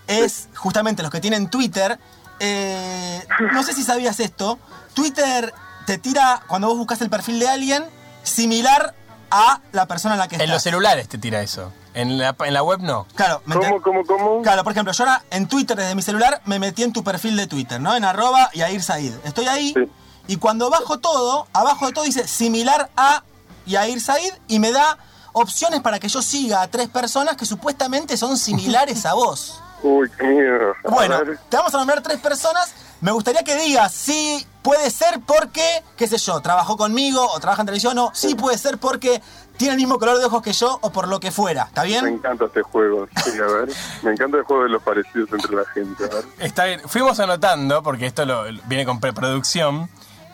es 0.07 0.49
justamente 0.55 1.03
los 1.03 1.11
que 1.11 1.19
tienen 1.21 1.49
Twitter. 1.49 1.99
eh, 2.39 3.21
no 3.53 3.61
sé 3.63 3.73
si 3.73 3.83
sabías 3.83 4.19
esto. 4.19 4.57
Twitter 4.95 5.53
te 5.85 5.97
tira, 5.99 6.41
cuando 6.47 6.67
vos 6.67 6.77
buscas 6.77 7.01
el 7.01 7.09
perfil 7.09 7.39
de 7.39 7.47
alguien, 7.49 7.83
similar 8.23 8.93
a 9.31 9.61
la 9.71 9.85
persona 9.85 10.15
en 10.15 10.19
la 10.19 10.27
que 10.27 10.35
En 10.35 10.41
los 10.41 10.49
estás. 10.49 10.63
celulares 10.63 11.07
te 11.09 11.17
tira 11.19 11.41
eso. 11.41 11.71
En 11.93 12.17
la, 12.17 12.35
en 12.45 12.53
la 12.53 12.61
web 12.63 12.79
no. 12.81 13.07
Claro, 13.15 13.41
¿me 13.45 13.55
enter- 13.55 13.69
¿Cómo, 13.81 14.03
cómo, 14.05 14.05
cómo? 14.05 14.41
Claro, 14.43 14.63
por 14.63 14.71
ejemplo, 14.73 14.93
yo 14.93 15.03
ahora 15.03 15.23
en 15.31 15.47
Twitter 15.47 15.75
desde 15.75 15.95
mi 15.95 16.01
celular 16.01 16.41
me 16.45 16.59
metí 16.59 16.83
en 16.83 16.93
tu 16.93 17.03
perfil 17.03 17.35
de 17.35 17.47
Twitter, 17.47 17.81
¿no? 17.81 17.95
En 17.95 18.03
arroba 18.05 18.49
Yair 18.53 18.81
Said. 18.83 19.13
Estoy 19.23 19.47
ahí 19.47 19.73
Sí. 19.75 19.89
y 20.27 20.35
cuando 20.37 20.69
bajo 20.69 20.99
todo, 20.99 21.47
abajo 21.51 21.87
de 21.87 21.93
todo 21.93 22.05
dice 22.05 22.27
similar 22.27 22.89
a 22.95 23.23
Yair 23.65 23.99
Said 23.99 24.33
y 24.47 24.59
me 24.59 24.71
da 24.71 24.97
opciones 25.33 25.81
para 25.81 25.99
que 25.99 26.07
yo 26.09 26.21
siga 26.21 26.61
a 26.61 26.67
tres 26.67 26.87
personas 26.89 27.37
que 27.37 27.45
supuestamente 27.45 28.17
son 28.17 28.37
similares 28.37 29.05
a 29.05 29.13
vos. 29.15 29.59
Uy, 29.83 30.09
qué 30.17 30.25
miedo. 30.27 30.73
Bueno, 30.89 31.19
te 31.49 31.57
vamos 31.57 31.73
a 31.73 31.77
nombrar 31.77 32.01
tres 32.01 32.19
personas. 32.19 32.71
Me 33.01 33.11
gustaría 33.11 33.43
que 33.43 33.55
digas 33.55 33.93
si 33.93 34.45
puede 34.61 34.89
ser 34.89 35.19
porque, 35.25 35.63
qué 35.95 36.07
sé 36.07 36.17
yo, 36.17 36.39
trabajó 36.41 36.75
conmigo 36.77 37.25
o 37.31 37.39
trabaja 37.39 37.61
en 37.61 37.67
televisión 37.67 37.97
o 37.97 38.11
sí 38.13 38.35
puede 38.35 38.57
ser 38.57 38.77
porque 38.77 39.21
tiene 39.57 39.73
el 39.75 39.79
mismo 39.79 39.97
color 39.99 40.19
de 40.19 40.25
ojos 40.25 40.41
que 40.41 40.51
yo 40.53 40.77
o 40.81 40.91
por 40.91 41.07
lo 41.07 41.19
que 41.19 41.31
fuera. 41.31 41.63
¿Está 41.63 41.81
Me 41.83 41.87
bien? 41.87 42.07
encanta 42.07 42.45
este 42.45 42.61
juego. 42.61 43.07
Sí, 43.23 43.31
a 43.39 43.45
ver. 43.45 43.69
Me 44.03 44.11
encanta 44.11 44.37
el 44.37 44.43
juego 44.43 44.63
de 44.63 44.69
los 44.69 44.83
parecidos 44.83 45.29
entre 45.31 45.55
la 45.55 45.65
gente. 45.65 46.03
A 46.05 46.07
ver. 46.07 46.25
Está 46.39 46.65
bien. 46.65 46.81
Fuimos 46.85 47.19
anotando, 47.19 47.81
porque 47.83 48.05
esto 48.05 48.25
lo, 48.25 48.43
viene 48.67 48.85
con 48.85 48.99
preproducción. 48.99 49.89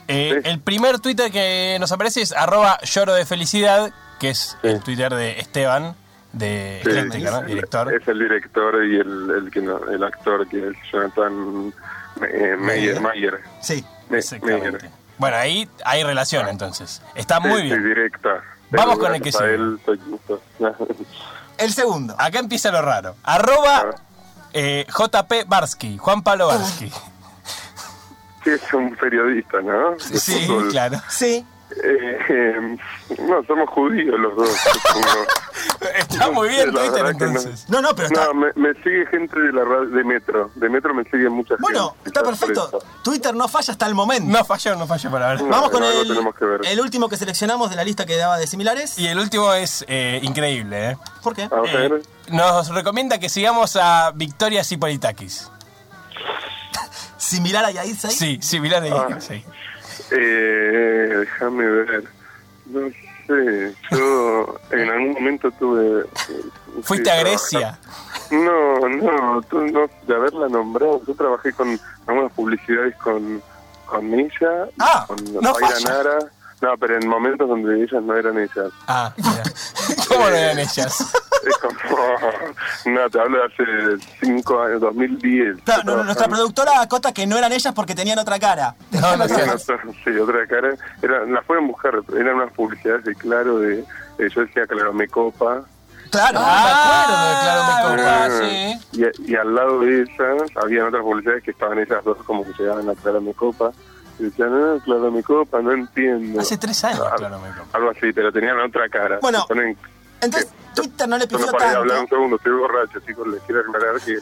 Eh, 0.08 0.40
Sí. 0.44 0.50
El 0.50 0.60
primer 0.60 1.00
Twitter 1.00 1.32
que 1.32 1.78
nos 1.80 1.92
aparece 1.92 2.22
es 2.22 2.32
arroba 2.32 2.80
lloro 2.82 3.14
de 3.16 3.26
felicidad, 3.26 3.92
que 4.20 4.30
es 4.32 4.58
Sí. 4.62 4.68
el 4.68 4.80
Twitter 4.82 5.14
de 5.16 5.40
Esteban, 5.40 5.96
de 6.34 6.82
Sí. 6.84 6.90
Eléctrica, 6.92 7.32
¿no? 7.32 7.42
Director. 7.44 7.94
Es 7.94 8.08
el 8.08 8.20
director 8.20 8.86
y 8.86 8.96
el, 9.00 9.32
el, 9.32 9.52
que 9.52 9.62
no- 9.62 9.84
el 9.90 10.04
actor 10.04 10.48
que 10.48 10.68
es 10.70 10.76
Jonathan 10.92 11.74
eh, 12.22 12.56
Meyer. 12.58 13.00
Mayer. 13.02 13.40
Sí. 13.62 13.84
Me- 14.10 14.20
Exactamente. 14.20 14.72
Meyer. 14.72 14.92
Bueno, 15.18 15.38
ahí 15.38 15.70
hay 15.86 16.04
relación 16.04 16.48
entonces. 16.50 17.02
Está 17.16 17.40
muy 17.40 17.64
bien. 17.64 17.84
directa. 17.84 18.42
Vamos 18.72 18.98
con 19.00 19.14
el 19.16 19.22
que 19.22 19.32
sigue. 19.32 19.54
él 19.56 19.80
El 21.58 21.72
segundo. 21.72 22.16
Acá 22.18 22.40
empieza 22.40 22.70
lo 22.72 22.82
raro. 22.82 23.16
Arroba 23.24 23.92
eh, 24.52 24.86
JP 24.90 25.48
Barsky, 25.48 25.98
Juan 25.98 26.22
Pablo 26.24 26.48
Barsky. 26.48 26.92
Sí, 28.44 28.52
es 28.52 28.74
un 28.76 28.96
periodista, 28.96 29.60
¿no? 29.60 29.94
De 29.96 30.20
Sí, 30.20 30.46
fútbol. 30.46 30.70
claro. 30.70 31.02
Sí. 31.10 31.44
Eh, 31.84 32.18
eh, 32.30 32.78
no, 33.28 33.44
somos 33.46 33.68
judíos 33.72 34.20
los 34.20 34.36
dos. 34.36 34.50
Está 35.98 36.32
muy 36.32 36.50
bien 36.50 36.68
La 36.74 36.82
Twitter 36.82 37.04
verdad 37.04 37.18
que 37.20 37.26
no. 37.26 37.32
entonces. 37.40 37.70
No, 37.70 37.82
no, 37.82 37.96
pero 37.96 38.08
está. 38.08 38.26
No, 38.26 38.34
me, 38.34 38.48
me 38.56 38.74
sigue 38.84 39.06
gente 39.08 39.40
de 39.40 39.52
la 39.54 39.64
radio, 39.64 39.86
de 39.90 40.04
Metro. 40.04 40.52
De 40.56 40.70
Metro 40.70 40.94
me 40.94 41.04
sigue 41.06 41.30
mucha 41.30 41.56
Bueno, 41.60 41.90
gente. 41.96 42.10
está 42.10 42.22
quizás 42.22 42.40
por 42.40 42.54
perfecto. 42.56 42.80
Twitter 43.04 43.34
no 43.36 43.48
falla 43.48 43.72
hasta 43.72 43.86
el 43.88 43.96
momento. 43.96 44.32
No 44.38 44.44
falló, 44.46 44.76
no 44.76 44.88
falló 44.88 45.12
para 45.12 45.30
ver. 45.30 45.42
No. 45.42 45.50
Vamos 45.50 45.70
con 45.72 45.84
el, 45.84 46.08
tenemos 46.08 46.36
que 46.36 46.46
ver. 46.46 46.62
el 46.66 46.80
último 46.82 47.08
que 47.10 47.18
seleccionamos 47.18 47.70
de 47.70 47.76
la 47.76 47.84
lista 47.84 48.06
que 48.06 48.16
daba 48.18 48.38
de 48.38 48.48
similares. 48.48 48.98
Y 49.00 49.08
el 49.08 49.20
último 49.20 49.54
es 49.54 49.86
eh, 49.88 50.20
increíble, 50.24 50.92
¿eh? 50.92 50.98
¿Por 51.24 51.36
qué? 51.36 51.44
A 51.52 51.62
ver. 51.62 51.94
Eh, 51.94 52.02
Nos 52.32 52.70
recomienda 52.70 53.20
que 53.20 53.30
sigamos 53.30 53.76
a 53.76 54.12
Victoria 54.16 54.64
Cipolitakis. 54.64 55.52
Similar 57.18 57.66
a 57.66 57.72
Yair 57.72 57.96
ahí. 58.04 58.12
Sí, 58.12 58.40
similar 58.42 58.84
de 58.84 58.92
Ah. 58.92 59.08
sí. 59.20 59.44
Eh, 60.12 61.14
déjame 61.20 61.66
ver. 61.66 62.04
No 62.68 62.82
sé. 63.28 63.76
Yo 63.92 64.60
en 64.72 64.90
algún 64.90 65.14
momento 65.14 65.52
tuve. 65.52 66.02
eh, 66.02 66.42
¿Fuiste 66.84 67.10
sí, 67.10 67.16
a 67.16 67.20
Grecia? 67.22 67.80
No, 68.32 68.80
no, 68.90 69.42
no, 69.52 69.90
de 70.08 70.16
haberla 70.16 70.48
nombrado. 70.50 71.02
Yo 71.08 71.14
trabajé 71.16 71.54
con 71.54 71.80
algunas 72.08 72.32
publicidades 72.34 72.96
con, 72.98 73.42
con 73.86 74.14
ella, 74.14 74.68
Ah, 74.80 75.06
con 75.08 75.18
no. 75.34 75.42
Nara. 75.86 76.20
No, 76.62 76.70
pero 76.80 76.98
en 76.98 77.08
momentos 77.08 77.48
donde 77.50 77.84
ellas 77.84 78.02
no 78.02 78.16
eran 78.16 78.38
ellas. 78.40 78.72
Ah, 78.88 79.14
mira. 79.18 79.44
¿Cómo 80.08 80.22
no 80.30 80.36
eran 80.36 80.58
ellas? 80.60 81.14
Es 81.46 81.58
como. 81.58 81.76
No, 82.86 83.10
te 83.10 83.20
hablo 83.20 83.40
de 83.40 83.46
hace 83.46 84.06
5 84.22 84.62
años, 84.62 84.82
2010. 84.82 85.58
Claro, 85.64 85.84
no, 85.86 85.96
no, 85.98 86.04
nuestra 86.04 86.28
productora 86.28 86.82
acota 86.82 87.12
que 87.14 87.26
no 87.26 87.38
eran 87.38 87.52
ellas 87.52 87.74
porque 87.74 87.96
tenían 87.96 88.20
otra 88.20 88.38
cara. 88.40 88.76
No, 88.92 89.18
no 89.18 89.26
Tenían 89.28 89.50
otra- 89.50 89.80
sí, 90.04 90.12
otra 90.20 90.46
cara. 90.48 90.76
Era, 91.02 91.26
la 91.26 91.42
fueron 91.42 91.66
a 91.66 91.68
buscar, 91.68 92.00
eran 92.18 92.36
unas 92.36 92.52
publicidades 92.54 93.06
de 93.06 93.16
Claro, 93.16 93.60
de, 93.60 93.80
eh, 93.80 94.30
yo 94.34 94.42
decía 94.42 94.68
Claro, 94.68 94.94
me 94.94 95.08
copa. 95.08 95.64
Claro. 96.12 96.40
Ah, 96.42 97.06
me 97.08 97.14
acuerdo 97.14 97.28
de 97.28 97.42
Claro 97.42 97.64
Me 97.66 97.98
Copa, 98.04 98.46
Eh, 98.46 98.80
sí. 98.92 99.02
y, 99.28 99.32
y 99.32 99.36
al 99.36 99.56
lado 99.56 99.80
de 99.82 100.02
esas, 100.04 100.64
habían 100.64 100.88
otras 100.88 101.02
publicidades 101.04 101.44
que 101.44 101.52
estaban 101.52 101.80
ellas 101.80 102.04
dos 102.04 102.18
como 102.24 102.46
que 102.46 102.52
llegaban 102.62 102.88
a 102.90 102.94
Claro, 102.96 103.22
me 103.22 103.34
copa. 103.34 103.72
Y 104.20 104.24
decían, 104.24 104.52
no, 104.52 104.80
Claro, 104.82 105.12
me 105.12 105.24
copa, 105.24 105.62
no 105.62 105.72
entiendo. 105.72 106.40
Hace 106.40 106.58
tres 106.58 106.84
años, 106.86 107.02
Claro 107.18 107.40
Me 107.40 107.50
Copa. 107.50 107.78
Algo 107.78 107.90
así, 107.90 108.14
pero 108.14 108.32
tenían 108.32 108.60
otra 108.60 108.88
cara. 108.90 109.18
Bueno, 109.22 109.42
Se 109.48 109.54
ponen- 109.54 109.78
Entonces, 110.22 110.50
Twitter 110.74 111.08
no 111.08 111.18
le 111.18 111.28
pifió 111.28 111.48
para 111.52 111.70
ir 111.72 111.76
a 111.76 111.78
hablar 111.80 111.96
un 111.98 112.02
tanto. 112.04 112.16
segundo, 112.16 112.36
estoy 112.38 112.52
borracho, 112.54 113.00
chicos, 113.06 113.28
les 113.28 113.42
quiero 113.44 113.62
aclarar 113.62 114.02
que 114.02 114.20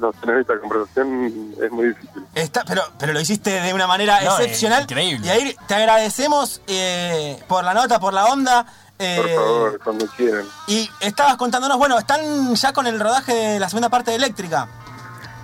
no, 0.00 0.12
tener 0.12 0.38
esta 0.38 0.58
conversación 0.60 1.54
es 1.62 1.70
muy 1.70 1.88
difícil. 1.88 2.24
Está, 2.34 2.64
pero, 2.64 2.82
pero 2.98 3.12
lo 3.12 3.20
hiciste 3.20 3.50
de 3.60 3.74
una 3.74 3.86
manera 3.86 4.20
No, 4.22 4.38
excepcional. 4.38 4.82
increíble. 4.84 5.26
Y 5.26 5.30
ahí 5.30 5.56
te 5.66 5.74
agradecemos 5.74 6.62
eh, 6.66 7.42
por 7.48 7.64
la 7.64 7.74
nota, 7.74 7.98
por 8.00 8.12
la 8.14 8.26
onda. 8.26 8.66
eh, 8.98 9.16
Por 9.20 9.34
favor, 9.34 9.80
cuando 9.82 10.06
quieran. 10.16 10.44
Y 10.68 10.88
estabas 11.00 11.36
contándonos, 11.36 11.76
bueno, 11.76 11.98
están 11.98 12.54
ya 12.54 12.72
con 12.72 12.86
el 12.86 12.98
rodaje 13.00 13.34
de 13.34 13.60
la 13.60 13.68
segunda 13.68 13.88
parte 13.88 14.12
de 14.12 14.16
Eléctrica. 14.18 14.68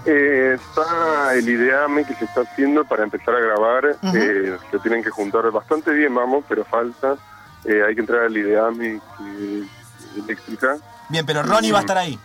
Eh, 0.06 0.56
está 0.58 1.34
el 1.34 1.46
ideame 1.48 2.04
que 2.06 2.14
se 2.14 2.24
está 2.24 2.40
haciendo 2.42 2.84
para 2.84 3.02
empezar 3.02 3.34
a 3.34 3.40
grabar. 3.40 3.96
Ujú. 4.02 4.16
eh, 4.16 4.56
se 4.70 4.78
tienen 4.78 5.02
que 5.02 5.10
juntar 5.10 5.50
bastante 5.50 5.90
bien, 5.92 6.14
vamos, 6.14 6.44
pero 6.48 6.64
falta. 6.64 7.16
Eh, 7.64 7.82
hay 7.86 7.94
que 7.94 8.00
entrar 8.00 8.22
al 8.24 8.36
ideame 8.36 9.00
que 9.18 9.64
eléctrica. 10.16 10.76
Bien, 11.08 11.24
pero 11.26 11.42
Ronnie 11.42 11.72
va 11.72 11.78
a 11.78 11.82
estar 11.82 11.98
ahí. 11.98 12.18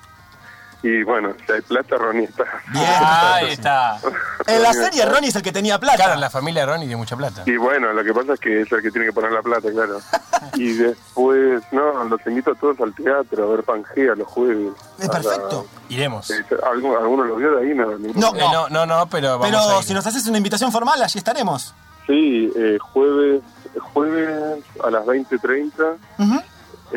Y 0.84 1.02
bueno, 1.02 1.34
si 1.46 1.52
hay 1.52 1.62
plata, 1.62 1.96
Ronnie 1.98 2.26
está. 2.26 2.44
Bien. 2.72 2.86
Ahí 3.02 3.52
está. 3.54 3.98
En 4.48 4.62
la 4.62 4.72
serie 4.74 5.04
Ronnie 5.08 5.30
es 5.30 5.36
el 5.36 5.42
que 5.42 5.52
tenía 5.52 5.80
plata. 5.80 5.96
Claro, 6.04 6.20
la 6.20 6.30
familia 6.30 6.62
de 6.62 6.66
Ronnie 6.68 6.86
tiene 6.86 6.98
mucha 6.98 7.16
plata. 7.18 7.42
Y 7.48 7.58
bueno, 7.58 7.92
lo 7.94 8.04
que 8.04 8.14
pasa 8.14 8.34
es 8.34 8.40
que 8.40 8.62
es 8.62 8.72
el 8.72 8.84
que 8.84 8.92
tiene 8.92 9.08
que 9.08 9.14
poner 9.14 9.32
la 9.32 9.42
plata, 9.42 9.72
claro. 9.72 10.00
y 10.54 10.74
después, 10.74 11.64
no, 11.72 12.04
los 12.04 12.22
invito 12.28 12.52
a 12.52 12.56
todos 12.56 12.80
al 12.82 12.94
teatro 12.94 13.44
a 13.46 13.56
ver 13.56 13.64
Pangea 13.64 14.14
los 14.16 14.28
jueves. 14.28 14.74
Es 15.00 15.10
A 15.10 15.14
la- 15.14 15.20
perfecto. 15.22 15.66
Iremos. 15.90 16.30
eh, 16.30 16.46
¿Alguno, 16.72 17.00
¿Alguno 17.00 17.24
lo 17.24 17.36
vio 17.38 17.56
de 17.56 17.66
ahí? 17.68 17.74
No, 17.76 17.98
ninguno. 17.98 18.32
No. 18.34 18.38
Eh, 18.38 18.44
no, 18.54 18.70
no, 18.70 18.86
no, 18.86 19.08
pero 19.10 19.40
vamos 19.40 19.48
a 19.48 19.50
Pero 19.64 19.80
ir. 19.80 19.86
si 19.88 19.94
nos 19.96 20.06
haces 20.06 20.28
una 20.28 20.38
invitación 20.38 20.72
formal, 20.72 21.02
allí 21.02 21.18
estaremos. 21.18 21.74
Sí, 22.06 22.52
eh, 22.56 22.78
jueves, 22.80 23.42
jueves 23.94 24.64
a 24.84 24.92
las 24.92 25.04
20.30 25.06 25.96
Ujú. 26.20 26.42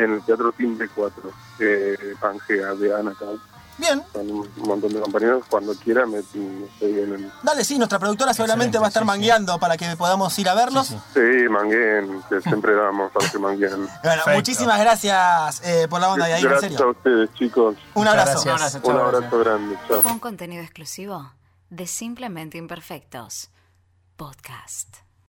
En 0.09 0.15
el 0.15 0.21
Teatro 0.23 0.51
Timbre 0.51 0.89
4, 0.93 1.31
eh, 1.59 2.15
Pangea 2.19 2.73
de 2.75 2.95
Anacal. 2.95 3.39
Bien, 3.77 4.03
Con 4.11 4.29
un 4.29 4.49
montón 4.57 4.91
de 4.93 4.99
compañeros, 4.99 5.45
cuando 5.49 5.73
quieran 5.73 6.11
me, 6.11 6.19
me 6.33 6.87
vienen. 6.87 7.31
dale, 7.41 7.63
sí, 7.63 7.77
nuestra 7.77 7.97
productora 7.97 8.33
seguramente 8.33 8.77
Excelente, 8.77 8.79
va 8.79 8.85
a 8.87 8.89
estar 8.89 9.03
sí, 9.03 9.05
sí. 9.05 9.07
mangueando 9.07 9.57
para 9.57 9.77
que 9.77 9.95
podamos 9.95 10.37
ir 10.37 10.49
a 10.49 10.53
verlos. 10.53 10.87
Sí, 10.87 10.97
Sí, 11.13 11.47
manguen, 11.49 12.21
que 12.27 12.41
siempre 12.41 12.75
damos 12.75 13.09
para 13.13 13.29
que 13.29 13.39
manguen. 13.39 13.71
Bueno, 13.77 13.87
Perfecto. 14.03 14.31
muchísimas 14.31 14.79
gracias 14.81 15.61
eh, 15.63 15.87
por 15.89 16.01
la 16.01 16.11
onda, 16.11 16.27
Yair, 16.27 16.43
en 16.43 16.51
Gracias 16.51 16.71
a 16.73 16.75
serio. 16.77 16.91
ustedes, 16.91 17.33
chicos. 17.35 17.77
Un 17.93 18.05
abrazo. 18.09 18.43
gracias. 18.43 18.75
Un 18.83 18.91
Un 18.91 18.97
Chao, 18.97 19.07
abrazo 19.07 19.39
grande. 19.39 19.77
Chao. 19.87 20.01
Fue 20.01 20.11
un 20.11 20.19
contenido 20.19 20.61
exclusivo 20.61 21.31
de 21.69 21.87
Simplemente 21.87 22.57
Imperfectos. 22.57 23.49
Podcast. 24.17 25.08